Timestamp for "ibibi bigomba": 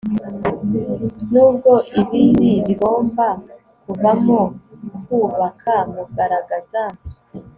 1.99-3.27